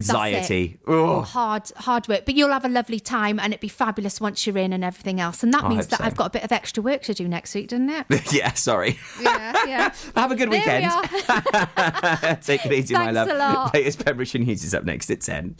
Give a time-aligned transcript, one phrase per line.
[0.00, 0.78] Anxiety.
[0.86, 2.24] Oh, hard, hard work.
[2.24, 5.18] But you'll have a lovely time and it'd be fabulous once you're in and everything
[5.20, 5.42] else.
[5.42, 6.04] And that I means hope that so.
[6.04, 8.06] I've got a bit of extra work to do next week, doesn't it?
[8.32, 8.96] yeah, sorry.
[9.20, 9.94] yeah, yeah.
[10.14, 10.84] Have a good There we weekend.
[10.86, 12.36] are.
[12.42, 13.28] Take it easy, my Thanks love.
[13.28, 13.74] a lot.
[13.74, 15.56] Latest Pembrokeshire News is up next at 10.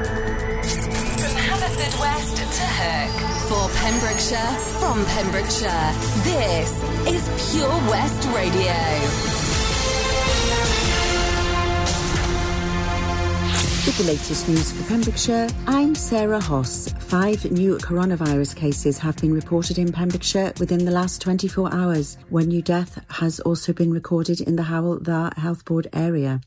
[0.00, 3.29] From Haverfordwest to Hook.
[3.60, 5.92] For Pembrokeshire, from Pembrokeshire,
[6.24, 8.72] this is Pure West Radio.
[13.84, 16.94] With the latest news for Pembrokeshire, I'm Sarah Hoss.
[17.00, 22.16] Five new coronavirus cases have been reported in Pembrokeshire within the last 24 hours.
[22.30, 26.40] One new death has also been recorded in the Hywel Dda Health Board area.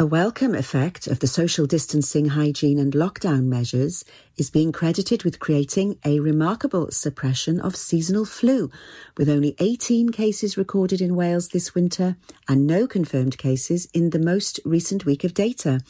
[0.00, 4.04] A welcome effect of the social distancing, hygiene and lockdown measures
[4.38, 8.70] is being credited with creating a remarkable suppression of seasonal flu,
[9.16, 12.16] with only 18 cases recorded in Wales this winter
[12.48, 15.80] and no confirmed cases in the most recent week of data.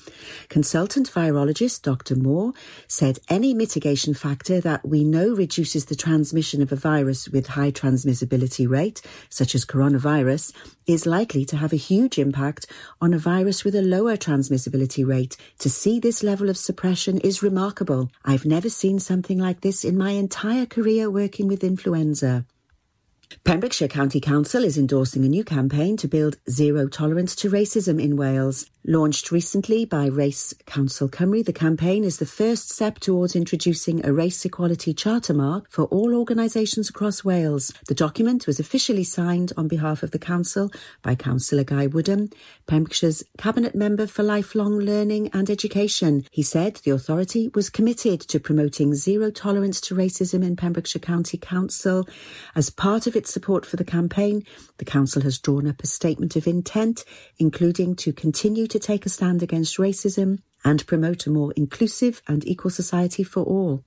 [0.48, 2.16] Consultant virologist Dr.
[2.16, 2.54] Moore
[2.86, 7.70] said any mitigation factor that we know reduces the transmission of a virus with high
[7.70, 10.52] transmissibility rate, such as coronavirus,
[10.86, 12.66] is likely to have a huge impact
[13.00, 15.36] on a virus with a lower transmissibility rate.
[15.58, 18.10] To see this level of suppression is remarkable.
[18.38, 22.46] I've never seen something like this in my entire career working with influenza.
[23.42, 28.16] Pembrokeshire County Council is endorsing a new campaign to build zero tolerance to racism in
[28.16, 28.70] Wales.
[28.90, 34.14] Launched recently by Race Council Cymru, the campaign is the first step towards introducing a
[34.14, 37.70] race equality charter mark for all organisations across Wales.
[37.86, 40.72] The document was officially signed on behalf of the council
[41.02, 42.30] by Councillor Guy Woodham,
[42.66, 46.24] Pembrokeshire's Cabinet Member for Lifelong Learning and Education.
[46.30, 51.36] He said the authority was committed to promoting zero tolerance to racism in Pembrokeshire County
[51.36, 52.08] Council.
[52.56, 54.44] As part of its support for the campaign,
[54.78, 57.04] the council has drawn up a statement of intent,
[57.38, 62.46] including to continue to take a stand against racism and promote a more inclusive and
[62.46, 63.84] equal society for all.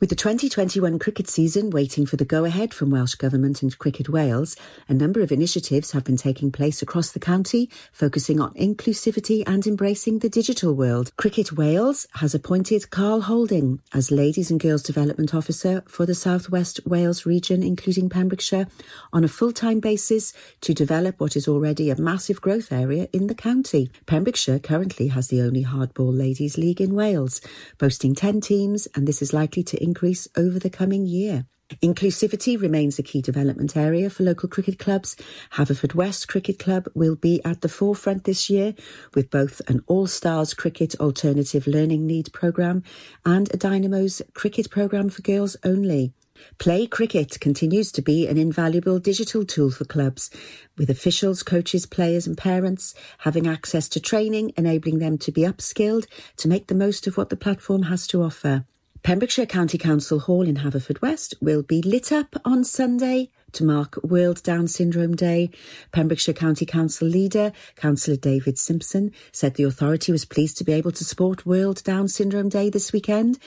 [0.00, 4.56] With the 2021 cricket season waiting for the go-ahead from Welsh Government and Cricket Wales,
[4.88, 9.66] a number of initiatives have been taking place across the county, focusing on inclusivity and
[9.66, 11.14] embracing the digital world.
[11.18, 16.48] Cricket Wales has appointed Carl Holding as Ladies and Girls Development Officer for the South
[16.48, 18.68] West Wales region, including Pembrokeshire,
[19.12, 23.34] on a full-time basis to develop what is already a massive growth area in the
[23.34, 23.90] county.
[24.06, 27.42] Pembrokeshire currently has the only hardball ladies league in Wales,
[27.76, 31.46] boasting 10 teams, and this is likely to increase over the coming year.
[31.82, 35.16] Inclusivity remains a key development area for local cricket clubs.
[35.54, 38.74] Haverfordwest Cricket Club will be at the forefront this year
[39.14, 42.82] with both an All-Stars Cricket Alternative Learning Need programme
[43.24, 46.12] and a Dynamo's Cricket programme for girls only.
[46.58, 50.30] Play Cricket continues to be an invaluable digital tool for clubs,
[50.76, 56.06] with officials, coaches, players and parents having access to training, enabling them to be upskilled
[56.38, 58.64] to make the most of what the platform has to offer.
[59.02, 64.42] Pembrokeshire County Council Hall in Haverfordwest will be lit up on Sunday to mark World
[64.42, 65.50] Down Syndrome Day.
[65.90, 70.92] Pembrokeshire County Council leader, Councillor David Simpson, said the authority was pleased to be able
[70.92, 73.38] to support World Down Syndrome Day this weekend.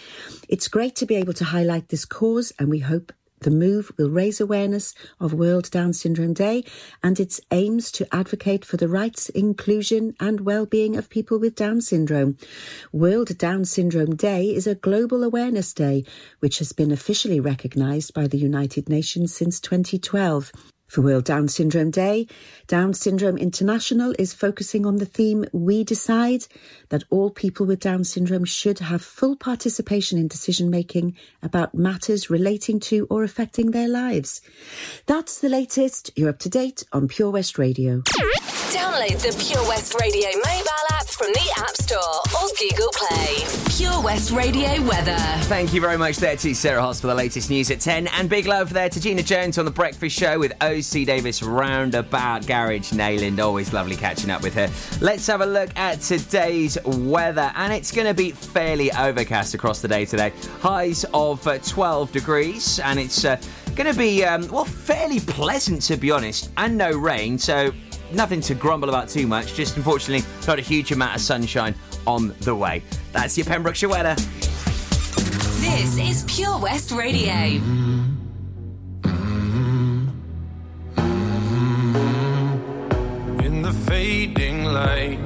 [0.49, 3.13] It's great to be able to highlight this cause and we hope
[3.43, 6.63] the move will raise awareness of World Down Syndrome Day
[7.03, 11.81] and its aims to advocate for the rights, inclusion and well-being of people with Down
[11.81, 12.37] syndrome.
[12.91, 16.03] World Down Syndrome Day is a global awareness day
[16.39, 20.51] which has been officially recognised by the United Nations since 2012.
[20.87, 22.27] For World Down Syndrome Day,
[22.67, 26.45] Down Syndrome International is focusing on the theme We Decide
[26.89, 32.29] that all people with Down syndrome should have full participation in decision making about matters
[32.29, 34.41] relating to or affecting their lives.
[35.05, 36.11] That's the latest.
[36.15, 38.03] You're up to date on Pure West Radio.
[38.73, 41.99] Download the Pure West Radio mobile app from the App Store
[42.41, 43.45] or Google Play.
[43.77, 45.15] Pure West Radio weather.
[45.43, 48.07] Thank you very much there to Sarah Hoss for the latest news at 10.
[48.07, 52.47] And big love there to Gina Jones on The Breakfast Show with OC Davis Roundabout
[52.47, 53.39] Garage Neyland.
[53.39, 54.67] Always lovely catching up with her.
[55.05, 57.51] Let's have a look at today's weather.
[57.55, 60.33] And it's going to be fairly overcast across the day today.
[60.61, 62.79] Highs of uh, 12 degrees.
[62.79, 63.39] And it's uh,
[63.75, 66.49] going to be, um, well, fairly pleasant to be honest.
[66.57, 67.37] And no rain.
[67.37, 67.71] So
[68.13, 69.53] nothing to grumble about too much.
[69.53, 71.75] Just unfortunately, not a huge amount of sunshine
[72.05, 72.83] on the way.
[73.11, 74.15] That's your Pembrokeshire weather.
[75.59, 77.33] This is Pure West Radio.
[83.43, 85.19] In the fading light,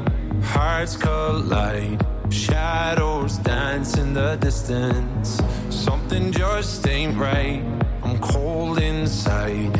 [0.43, 2.05] hearts collide.
[2.29, 5.41] Shadows dance in the distance.
[5.69, 7.63] Something just ain't right.
[8.03, 9.79] I'm cold inside.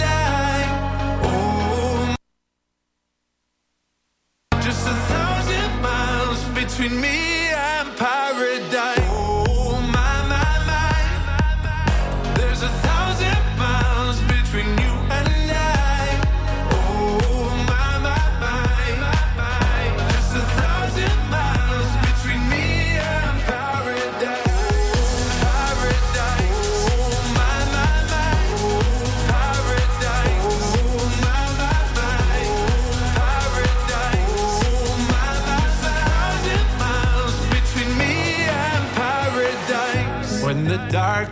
[6.71, 8.20] between me and paradise.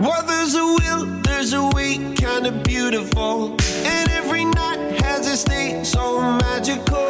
[0.00, 3.56] Well, there's a will, there's a way, kinda beautiful.
[3.86, 7.06] And every night has a state so magical.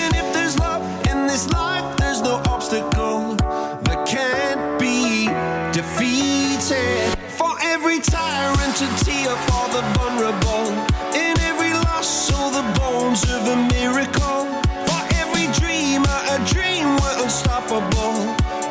[0.00, 5.26] And if there's love in this life, there's no obstacle that can't be
[5.78, 7.14] defeated.
[7.28, 10.72] For every tyrant, a tear for the vulnerable.
[11.14, 14.48] In every loss, so the bones of a miracle.
[14.88, 18.16] For every dreamer, a dream we're unstoppable.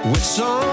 [0.10, 0.73] With something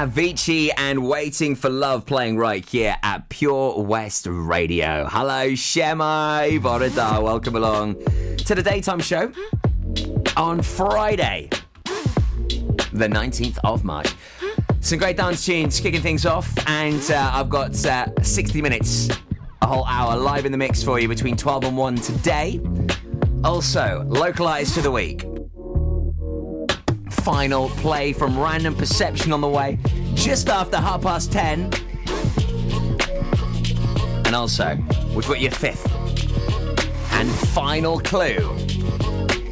[0.00, 5.06] Avicii and Waiting for Love playing right here at Pure West Radio.
[5.06, 7.22] Hello, Shemai Borada.
[7.22, 7.96] Welcome along
[8.38, 9.30] to the daytime show
[10.38, 11.50] on Friday,
[12.94, 14.14] the 19th of March.
[14.80, 19.10] Some great dance tunes kicking things off, and uh, I've got uh, 60 minutes,
[19.60, 22.58] a whole hour live in the mix for you between 12 and 1 today.
[23.44, 25.29] Also, localized to the week
[27.30, 29.78] final play from Random Perception on the way
[30.14, 31.70] just after half past 10.
[34.24, 34.76] And also,
[35.14, 35.86] we've got your fifth
[37.12, 38.40] and final clue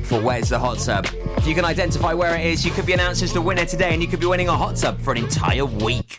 [0.03, 1.07] for Where's the Hot Tub.
[1.37, 3.93] If you can identify where it is, you could be announced as the winner today
[3.93, 6.19] and you could be winning a hot tub for an entire week.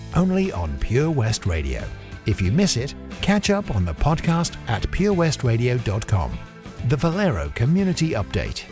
[0.15, 1.83] only on Pure West Radio.
[2.25, 6.39] If you miss it, catch up on the podcast at purewestradio.com.
[6.87, 8.65] The Valero Community Update.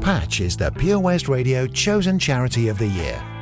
[0.00, 3.22] Patch is the Pure West Radio chosen charity of the year.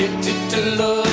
[0.00, 1.09] addicted to love.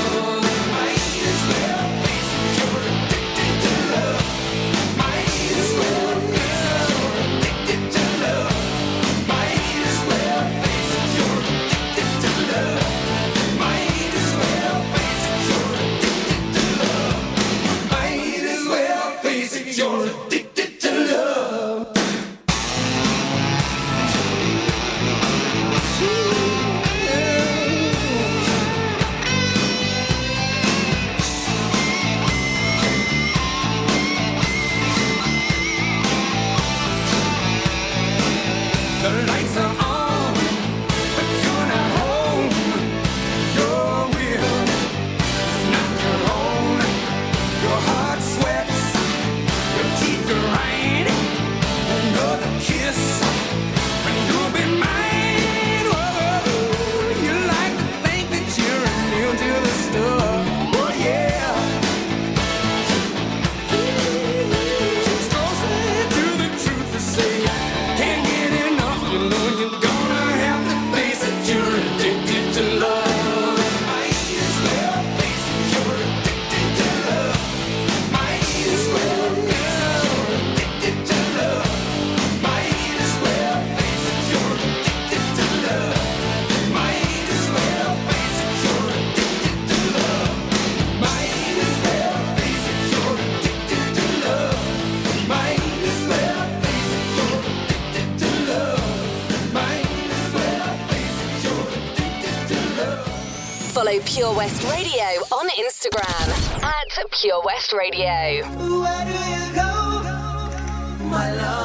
[104.17, 108.09] Pure West Radio on Instagram at Pure West Radio.
[108.09, 111.56] Where do you go, my love?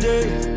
[0.00, 0.51] today.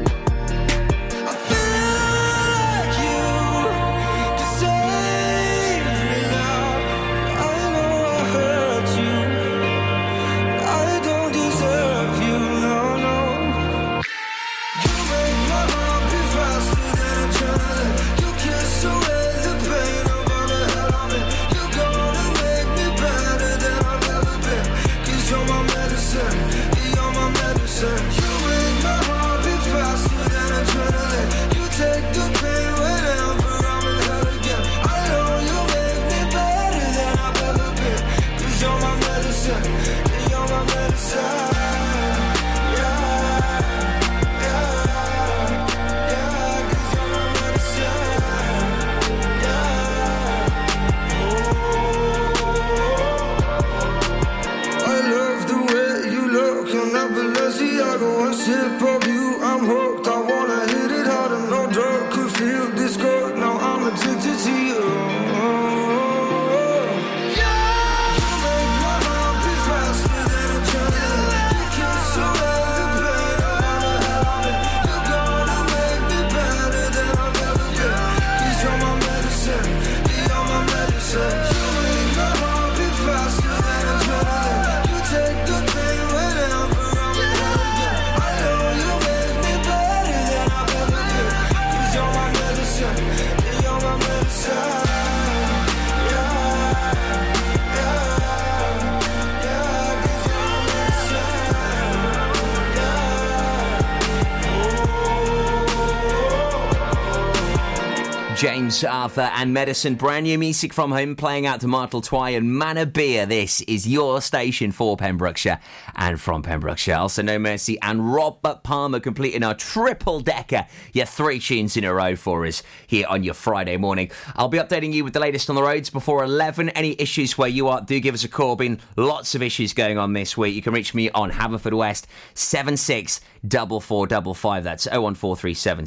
[109.06, 109.94] And Medicine.
[109.96, 113.28] Brand new music from him, playing out to Martletwy and Manorbier.
[113.28, 115.60] This is your station for Pembrokeshire
[115.96, 116.96] and from Pembrokeshire.
[116.96, 121.94] Also, No Mercy and Robert Palmer completing our triple decker, your three tunes in a
[121.94, 124.10] row for us here on your Friday morning.
[124.36, 126.70] I'll be updating you with the latest on the roads before 11.
[126.70, 128.56] Any issues where you are, do give us a call.
[128.56, 130.56] Been lots of issues going on this week.
[130.56, 133.20] You can reach me on Haverfordwest 76.
[133.20, 134.64] 76- double four double five.
[134.64, 135.86] That's 01437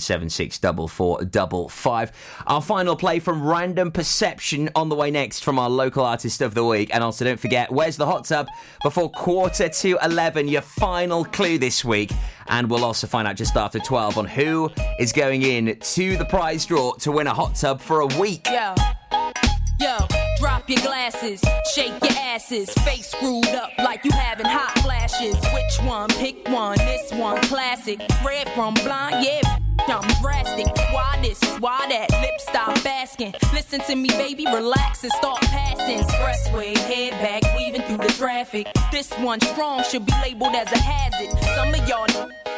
[2.47, 6.55] Our final play from Random Perception on the way next from our local artist of
[6.55, 6.90] the week.
[6.92, 8.49] And also, don't forget, where's the hot tub
[8.83, 10.49] before quarter to 11?
[10.49, 12.12] Your final clue this week.
[12.49, 16.25] And we'll also find out just after 12 on who is going in to the
[16.25, 18.47] prize draw to win a hot tub for a week.
[18.47, 18.75] Yeah.
[19.81, 20.28] Yo
[20.69, 21.43] your glasses,
[21.75, 25.35] shake your asses, face screwed up like you having hot flashes.
[25.53, 26.09] Which one?
[26.11, 26.79] Pick one.
[26.79, 28.01] This one, classic.
[28.25, 29.41] Red from blind, yeah.
[29.87, 30.67] I'm drastic.
[30.93, 31.41] Why this?
[31.61, 32.11] Why that?
[32.21, 33.35] Lip stop asking.
[33.55, 34.45] Listen to me, baby.
[34.45, 35.99] Relax and start passing.
[35.99, 38.67] Expressway, head back, weaving through the traffic.
[38.93, 41.31] This one strong should be labeled as a hazard.
[41.55, 42.58] Some of y'all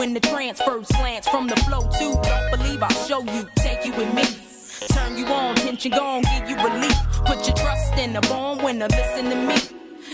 [0.00, 2.14] In the transfer slants from the flow too.
[2.22, 4.22] Don't believe I'll show you, take you with me.
[4.88, 6.96] Turn you on, tension gone, give you relief.
[7.26, 9.56] Put your trust in a born winner, listen to me.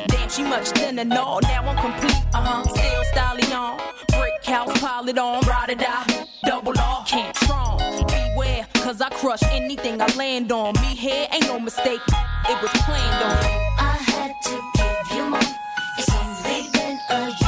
[0.08, 2.16] Damn, she much thinner, no, now I'm complete.
[2.34, 3.78] Uh huh, still stallion.
[4.08, 6.26] Brick house, pile it on, ride or die.
[6.44, 7.78] Double R, can't strong.
[8.08, 10.74] Beware, cause I crush anything I land on.
[10.80, 12.00] Me here ain't no mistake,
[12.48, 13.44] it was planned on.
[13.78, 15.40] I had to give you more.
[15.98, 17.43] It's only been a year.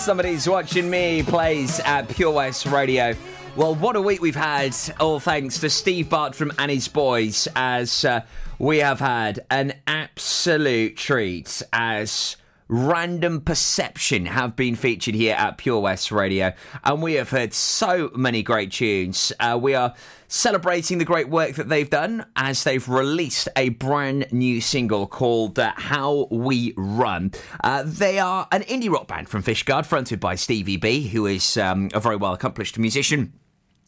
[0.00, 3.14] Somebody's watching me plays at Pure West Radio.
[3.54, 8.06] Well, what a week we've had, all thanks to Steve Bartram and his boys, as
[8.06, 8.22] uh,
[8.58, 12.36] we have had an absolute treat as
[12.72, 16.52] Random Perception have been featured here at Pure West Radio,
[16.84, 19.32] and we have heard so many great tunes.
[19.40, 19.92] Uh, we are
[20.28, 25.58] celebrating the great work that they've done as they've released a brand new single called
[25.58, 27.32] uh, How We Run.
[27.64, 31.56] Uh, they are an indie rock band from Fishguard, fronted by Stevie B, who is
[31.56, 33.32] um, a very well accomplished musician.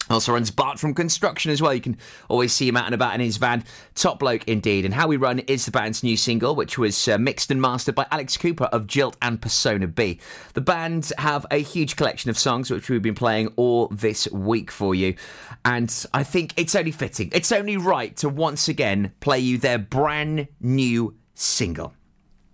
[0.09, 1.73] Also runs Bartram Construction as well.
[1.73, 1.97] You can
[2.29, 3.63] always see him out and about in his van.
[3.95, 4.85] Top bloke indeed.
[4.85, 7.95] And How We Run is the band's new single, which was uh, mixed and mastered
[7.95, 10.19] by Alex Cooper of Jilt and Persona B.
[10.53, 14.71] The band have a huge collection of songs which we've been playing all this week
[14.71, 15.15] for you.
[15.63, 19.79] And I think it's only fitting, it's only right to once again play you their
[19.79, 21.93] brand new single.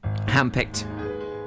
[0.04, 0.86] Handpicked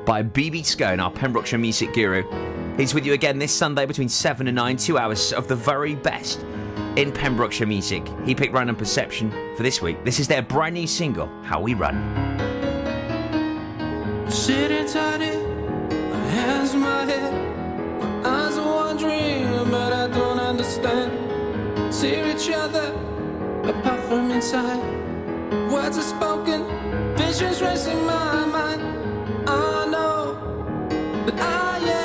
[0.05, 2.62] by BB Scone, our Pembrokeshire music guru.
[2.77, 5.95] He's with you again this Sunday between 7 and 9, two hours of the very
[5.95, 6.41] best
[6.97, 8.07] in Pembrokeshire music.
[8.25, 10.03] He picked Random Perception for this week.
[10.05, 11.97] This is their brand new single, How We Run.
[14.31, 17.33] Sitting my hands my head.
[18.01, 21.93] My eyes are wandering, but I don't understand.
[21.95, 22.95] See each other
[23.65, 24.83] apart from inside.
[25.71, 26.65] Words are spoken,
[27.17, 28.83] visions racing my mind.
[29.47, 30.13] I know
[31.39, 32.02] I ain't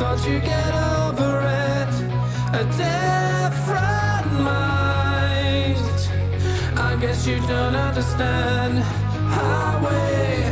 [0.00, 1.92] thought you'd get over it.
[2.60, 5.86] A different mind.
[6.88, 8.78] I guess you don't understand
[9.36, 10.49] how we,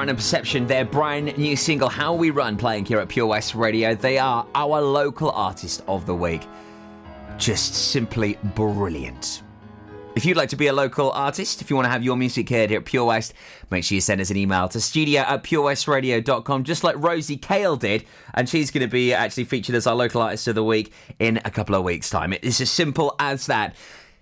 [0.00, 3.54] It's Random Perception, their brand new single, How We Run, playing here at Pure West
[3.54, 3.94] Radio.
[3.94, 6.48] They are our local artist of the week.
[7.36, 9.42] Just simply brilliant.
[10.14, 12.48] If you'd like to be a local artist, if you want to have your music
[12.48, 13.34] heard here at Pure West,
[13.70, 17.76] make sure you send us an email to studio at purewestradio.com, just like Rosie Kale
[17.76, 18.06] did.
[18.32, 21.42] And she's going to be actually featured as our local artist of the week in
[21.44, 22.32] a couple of weeks' time.
[22.32, 23.76] It's as simple as that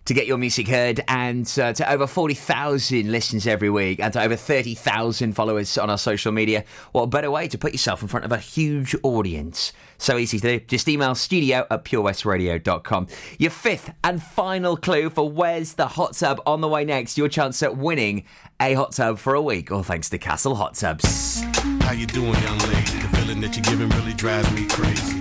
[0.09, 4.23] to get your music heard and uh, to over 40,000 listens every week and to
[4.23, 6.65] over 30,000 followers on our social media.
[6.93, 9.75] What a better way to put yourself in front of a huge audience.
[9.99, 10.65] So easy to do.
[10.65, 13.09] Just email studio at purewestradio.com.
[13.39, 17.19] Your fifth and final clue for Where's the Hot Tub on the way next.
[17.19, 18.25] Your chance at winning
[18.59, 21.43] a hot tub for a week, all thanks to Castle Hot Tubs.
[21.83, 22.99] How you doing, young lady?
[22.99, 25.21] The feeling that you're giving really drives me crazy.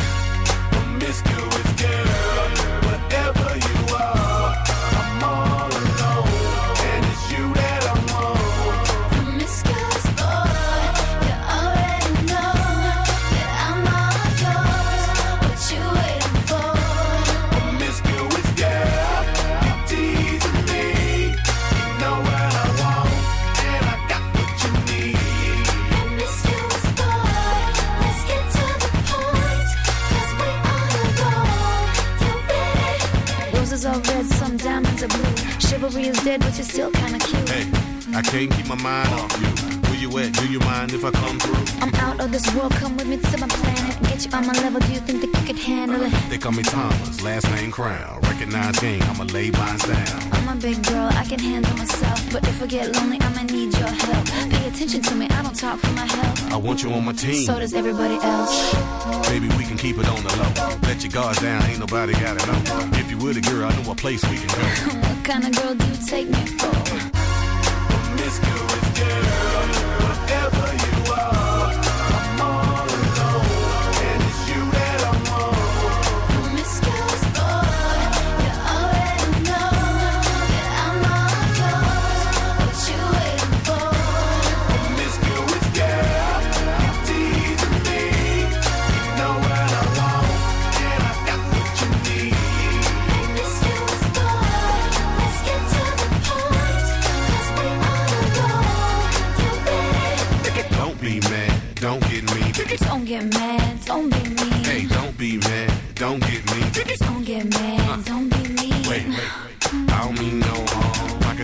[1.11, 3.80] Promiscuous girl, whatever you
[35.71, 37.47] Chivalry is dead, but you're still kinda cute.
[37.47, 37.65] Hey,
[38.13, 39.60] I can't keep my mind off you.
[40.01, 40.33] You at?
[40.33, 41.63] Do you mind if I come through?
[41.79, 44.01] I'm out of this world, come with me to my planet.
[44.09, 46.11] Get you on my level, do you think that you could handle it?
[46.27, 48.19] They call me Thomas, last name Crown.
[48.21, 50.33] Recognize game, I'ma lay mines down.
[50.33, 52.17] I'm a big girl, I can handle myself.
[52.33, 54.25] But if I get lonely, I'ma need your help.
[54.49, 56.51] Pay attention to me, I don't talk for my health.
[56.51, 57.45] I want you on my team.
[57.45, 58.73] So does everybody else.
[59.29, 60.79] Maybe we can keep it on the low.
[60.81, 62.89] Let your guards down, ain't nobody gotta know.
[62.97, 64.97] If you were the girl, I know a place we can go.
[65.07, 66.73] What kind of girl do you take me for?
[67.93, 68.80] Promiscuous girl,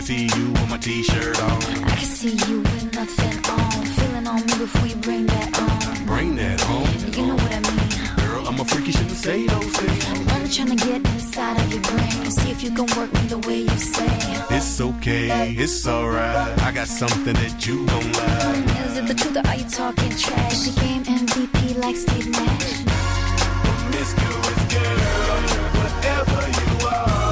[0.08, 1.62] see you with my t-shirt on.
[1.84, 3.84] I can see you with nothing on.
[3.98, 6.06] Feeling on me before you bring that on.
[6.06, 6.88] Bring that home.
[7.16, 7.90] You know what I mean.
[8.24, 10.04] Girl, I'm a freaky, you shouldn't say those things.
[10.08, 12.30] I'm only trying to get inside of your brain.
[12.30, 14.08] See if you can work me the way you say.
[14.56, 16.58] It's okay, it's alright.
[16.62, 18.88] I got something that you gon' like.
[18.88, 20.58] Is it the truth or are you talking trash?
[20.68, 22.70] The game MVP like Steve Nash.
[23.66, 25.40] Promiscuous girl,
[25.78, 27.27] whatever you are,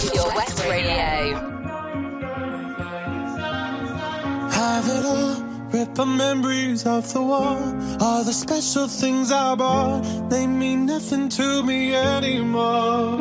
[0.00, 1.34] Pure West Radio.
[4.50, 5.34] Have it all,
[5.72, 7.58] rip memories off the wall.
[8.00, 13.16] All the special things I bought, they mean nothing to me anymore.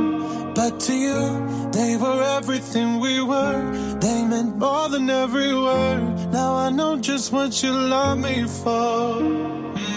[0.53, 3.61] But to you, they were everything we were.
[3.99, 6.32] They meant more than every word.
[6.32, 9.17] Now I know just what you love me for.
[9.21, 9.96] Mm.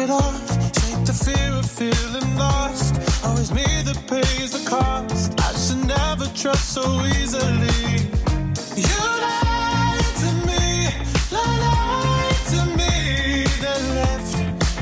[0.00, 0.48] It off,
[0.80, 2.94] shake the fear of feeling lost.
[3.24, 5.38] Always me that pays the cost.
[5.38, 6.84] I should never trust so
[7.18, 8.08] easily.
[8.76, 10.88] You lied to me,
[11.36, 12.92] lied to me.
[13.64, 14.32] Then left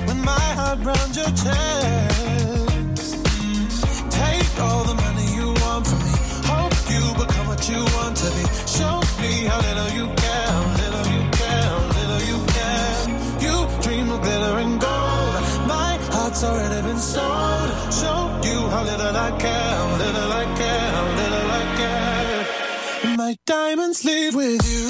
[0.07, 3.17] with my heart round your chest.
[4.11, 6.15] Take all the money you want from me.
[6.53, 8.45] Hope you become what you want to be.
[8.77, 10.28] Show me how little you care,
[16.41, 17.71] Heart's already been sold.
[17.93, 23.17] Show you how little I care, little I care, little I care.
[23.17, 24.87] My diamonds leave with you.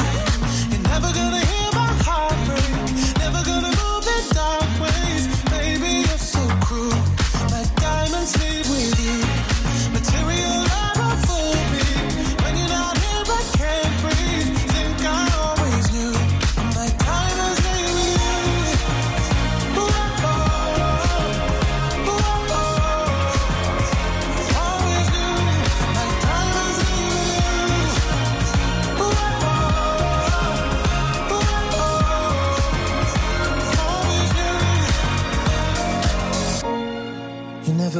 [0.70, 2.74] You're never gonna hear my heart break.
[3.24, 5.24] Never gonna move the dark ways.
[5.48, 7.00] Baby, you're so cruel.
[7.48, 9.18] My diamonds leave with you.
[9.96, 10.67] Material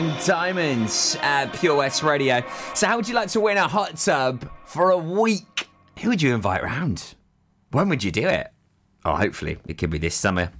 [0.00, 2.42] and Diamonds at Pure West Radio.
[2.74, 5.68] So, how would you like to win a hot tub for a week?
[6.00, 7.14] Who would you invite round?
[7.70, 8.50] When would you do it?
[9.04, 10.50] Oh, hopefully, it could be this summer.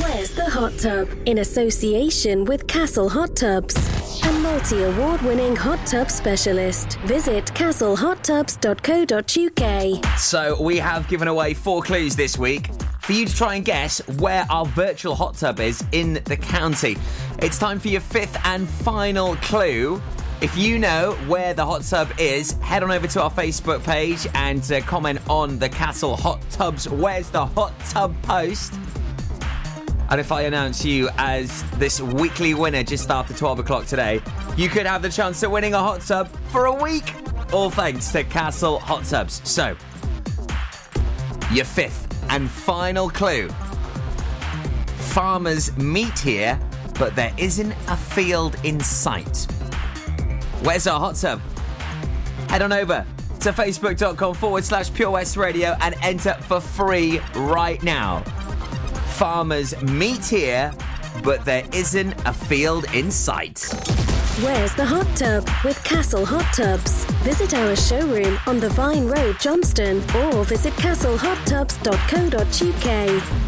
[0.00, 1.08] Where's the hot tub?
[1.26, 3.76] In association with Castle Hot Tubs,
[4.24, 6.98] a multi award winning hot tub specialist.
[7.00, 10.18] Visit castlehottubs.co.uk.
[10.18, 12.70] So, we have given away four clues this week
[13.08, 16.94] for you to try and guess where our virtual hot tub is in the county.
[17.38, 20.02] It's time for your fifth and final clue.
[20.42, 24.26] If you know where the hot tub is, head on over to our Facebook page
[24.34, 28.74] and uh, comment on the Castle Hot Tubs Where's the Hot Tub post.
[30.10, 34.20] And if I announce you as this weekly winner just after 12 o'clock today,
[34.54, 37.14] you could have the chance of winning a hot tub for a week.
[37.54, 39.40] All thanks to Castle Hot Tubs.
[39.48, 39.74] So,
[41.50, 43.48] your fifth and final clue.
[45.12, 46.58] Farmers meet here,
[46.98, 49.46] but there isn't a field in sight.
[50.62, 51.40] Where's our hot tub?
[52.48, 53.06] Head on over
[53.40, 58.20] to facebook.com forward slash Pure West Radio and enter for free right now.
[59.14, 60.72] Farmers meet here,
[61.22, 63.68] but there isn't a field in sight.
[64.42, 67.04] Where's the hot tub with Castle Hot Tubs?
[67.24, 73.47] Visit our showroom on the Vine Road, Johnston, or visit castlehottubs.co.uk.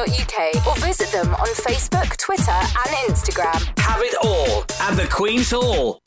[0.01, 3.79] or visit them on Facebook, Twitter, and Instagram.
[3.79, 5.99] Have it all at the Queen's Hall.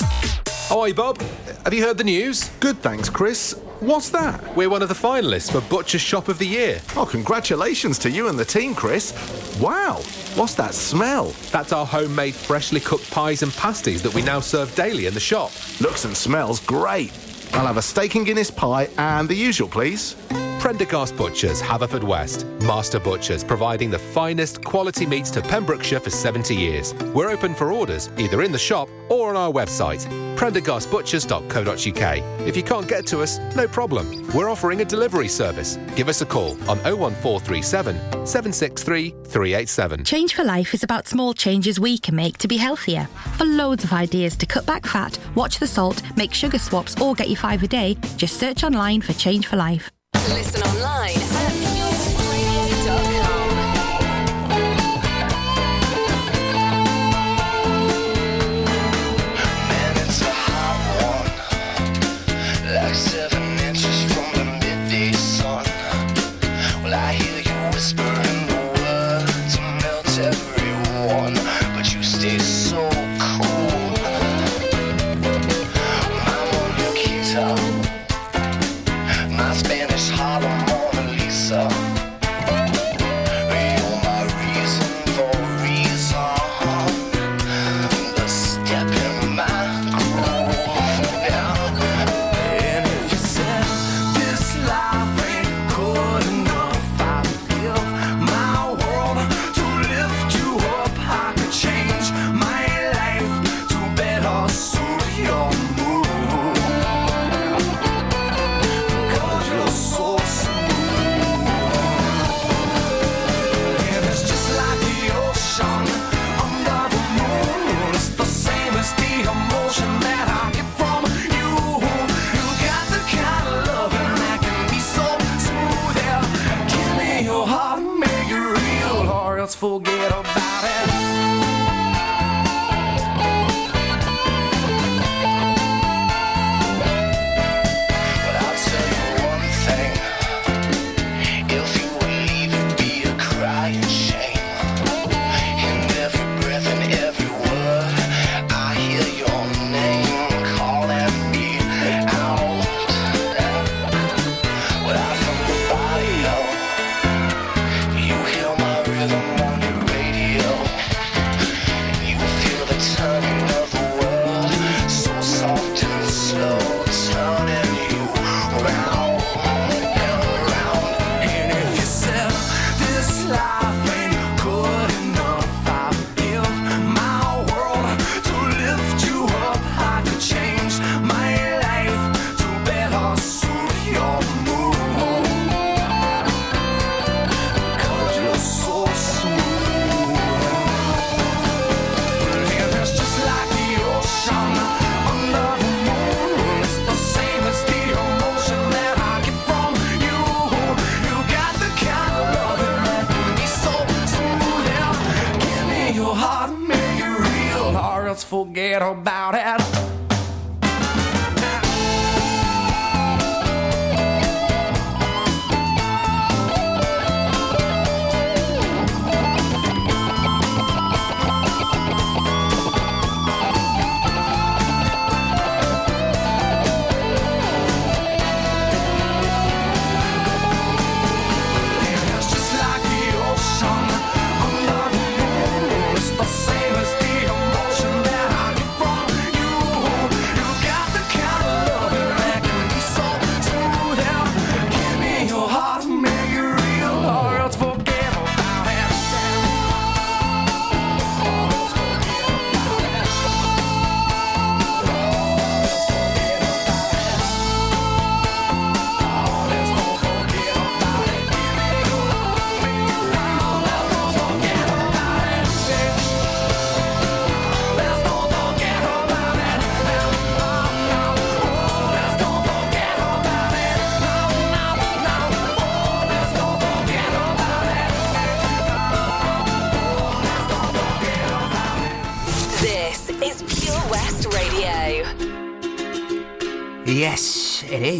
[0.66, 1.20] Hi, Bob.
[1.62, 2.48] Have you heard the news?
[2.58, 3.52] Good, thanks, Chris.
[3.78, 4.56] What's that?
[4.56, 6.80] We're one of the finalists for Butcher's Shop of the Year.
[6.96, 9.12] Oh, congratulations to you and the team, Chris.
[9.60, 10.00] Wow,
[10.34, 11.26] what's that smell?
[11.52, 15.20] That's our homemade freshly cooked pies and pasties that we now serve daily in the
[15.20, 15.52] shop.
[15.80, 17.12] Looks and smells great.
[17.52, 20.16] I'll have a steak and Guinness pie and the usual, please.
[20.64, 22.62] Prendergast Butchers, Haverfordwest.
[22.62, 26.94] Master Butchers, providing the finest quality meats to Pembrokeshire for 70 years.
[27.12, 30.06] We're open for orders, either in the shop or on our website,
[30.36, 32.48] prendergastbutchers.co.uk.
[32.48, 34.26] If you can't get to us, no problem.
[34.32, 35.76] We're offering a delivery service.
[35.96, 40.04] Give us a call on 01437 763 387.
[40.04, 43.06] Change for Life is about small changes we can make to be healthier.
[43.36, 47.14] For loads of ideas to cut back fat, watch the salt, make sugar swaps, or
[47.14, 49.90] get your five a day, just search online for Change for Life.
[50.32, 51.33] Listen online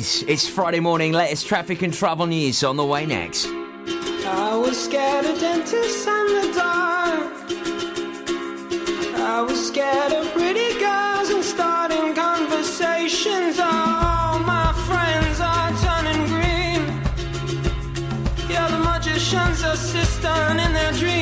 [0.05, 0.25] is.
[0.29, 1.13] It's Friday morning.
[1.13, 3.47] Latest traffic and travel news on the way next.
[4.27, 7.33] I was scared of dentists and the dark.
[9.17, 13.59] I was scared of pretty girls and starting conversations.
[13.59, 16.83] All my friends are turning green.
[18.51, 21.14] Yeah, the magician's assistant in their dreams.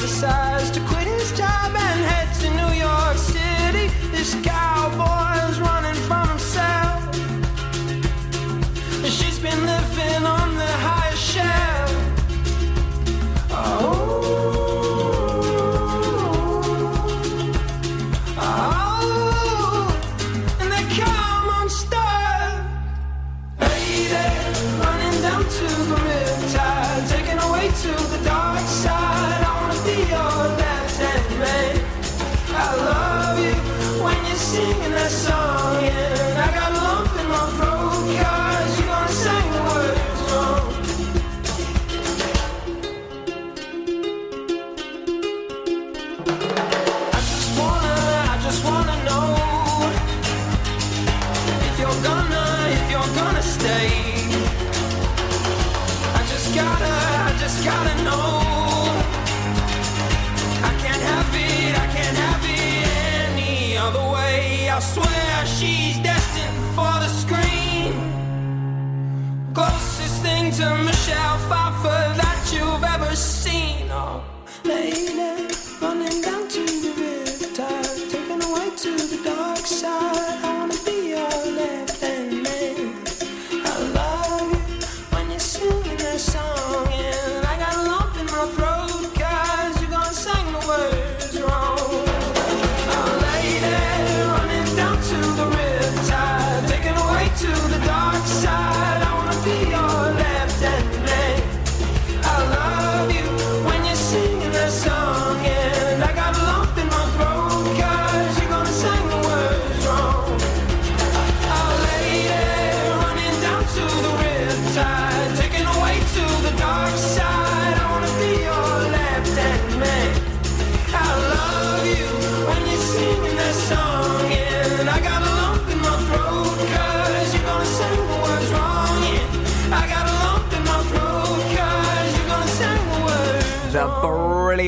[0.00, 1.01] Decides to quit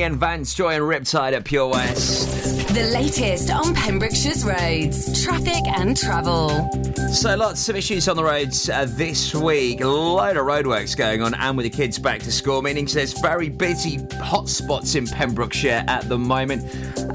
[0.04, 2.68] brilliant Vance Joy and Riptide at Pure West.
[2.74, 6.83] The latest on Pembrokeshire's roads, traffic and travel.
[7.14, 9.80] So lots of issues on the roads uh, this week.
[9.82, 13.12] A load of roadworks going on, and with the kids back to school, meaning there's
[13.12, 16.64] very busy hotspots in Pembrokeshire at the moment.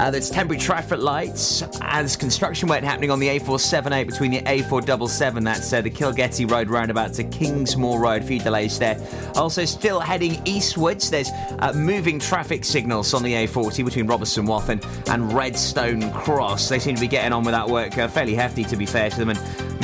[0.00, 5.44] Uh, there's temporary traffic lights as construction work happening on the A478 between the A477.
[5.44, 8.22] That's uh, the Kilgetty Road roundabout to Kingsmoor Road.
[8.22, 8.98] A few delays there.
[9.34, 11.10] Also, still heading eastwards.
[11.10, 11.28] There's
[11.58, 16.70] uh, moving traffic signals on the A40 between Robeston Wathen and Redstone Cross.
[16.70, 19.10] They seem to be getting on with that work uh, fairly hefty, to be fair
[19.10, 19.38] to them, and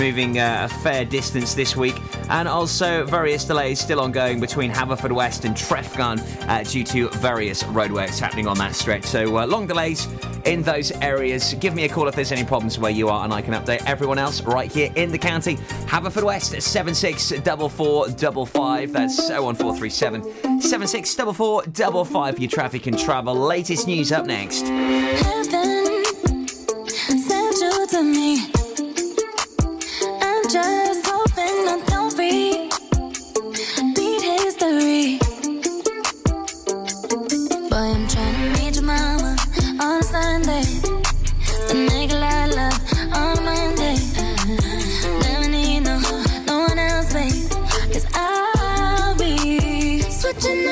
[0.06, 1.96] moving uh, a fair distance this week.
[2.30, 8.20] And also, various delays still ongoing between Haverfordwest and Treffgarne uh, due to various roadworks
[8.20, 9.04] happening on that stretch.
[9.04, 10.06] So, uh, long delays
[10.44, 11.54] in those areas.
[11.54, 13.84] Give me a call if there's any problems where you are, and I can update
[13.84, 15.56] everyone else right here in the county.
[15.86, 18.92] Haverfordwest 764455.
[18.92, 23.34] That's 01437 764455 for your traffic and travel.
[23.34, 24.66] Latest news up next.